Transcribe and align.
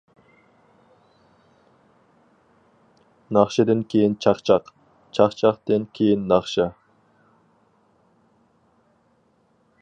ناخشىدىن 3.37 3.83
كېيىن 3.95 4.15
چاقچاق، 4.27 4.73
چاقچاقتىن 5.19 5.87
كېيىن 5.99 6.27
ناخشا. 6.33 6.67